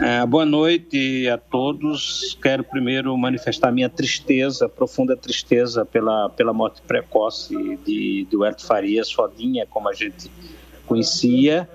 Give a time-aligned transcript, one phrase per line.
[0.00, 2.38] É, boa noite a todos.
[2.40, 9.10] Quero primeiro manifestar minha tristeza, profunda tristeza pela, pela morte precoce de, de Huerto Farias,
[9.10, 10.30] Fodinha, como a gente
[10.86, 11.68] conhecia.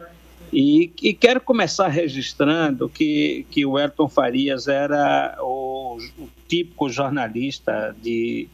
[0.54, 7.94] E, e, quero começar registrando que, que o Elton Farias era o, o, típico jornalista
[8.02, 8.48] de,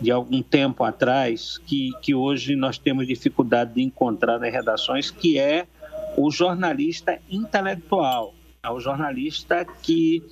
[0.00, 5.38] de algum tempo atrás, que, que hoje nós temos dificuldade de encontrar nas redações, que
[5.38, 5.66] é
[6.16, 10.22] o jornalista intelectual, é o jornalista que,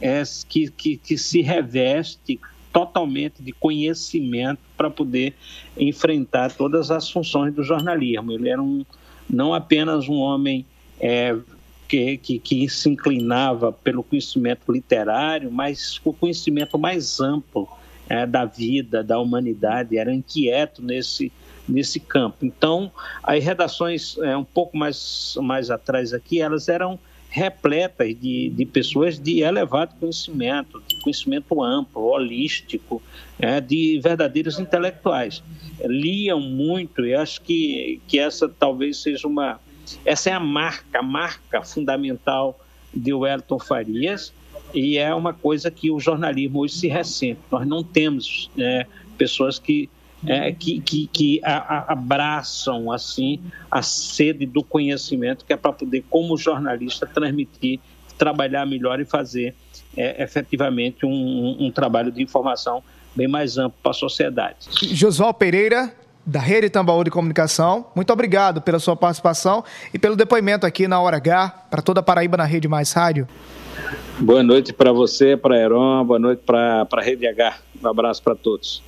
[0.00, 2.40] é, que, que, que se reveste
[2.72, 5.34] totalmente de conhecimento para poder
[5.76, 8.32] enfrentar todas as funções do jornalismo.
[8.32, 8.84] Ele era um
[9.28, 10.66] não apenas um homem
[11.00, 11.36] é,
[11.88, 17.68] que, que, que, se inclinava pelo conhecimento literário, mas o conhecimento mais amplo
[18.08, 21.32] é, da vida, da humanidade, era inquieto nesse,
[21.68, 22.44] nesse campo.
[22.44, 26.98] Então, as redações é, um pouco mais, mais atrás aqui, elas eram
[27.34, 33.02] repletas de, de pessoas de elevado conhecimento, de conhecimento amplo, holístico,
[33.40, 35.42] é, de verdadeiros intelectuais.
[35.84, 39.58] Liam muito e acho que, que essa talvez seja uma.
[40.04, 42.56] Essa é a marca, a marca fundamental
[42.94, 44.32] de Wellington Farias
[44.72, 47.40] e é uma coisa que o jornalismo hoje se ressente.
[47.50, 48.86] Nós não temos é,
[49.18, 49.90] pessoas que
[50.26, 55.72] é, que, que, que a, a, abraçam assim a sede do conhecimento, que é para
[55.72, 57.80] poder, como jornalista, transmitir,
[58.16, 59.54] trabalhar melhor e fazer
[59.96, 62.82] é, efetivamente um, um, um trabalho de informação
[63.14, 64.68] bem mais amplo para a sociedade.
[64.92, 65.92] Josual Pereira,
[66.26, 71.00] da Rede Tambaú de Comunicação, muito obrigado pela sua participação e pelo depoimento aqui na
[71.00, 73.28] Hora H, para toda a Paraíba na Rede Mais Rádio.
[74.18, 77.56] Boa noite para você, para a Heron, boa noite para a Rede H.
[77.82, 78.82] Um abraço para todos.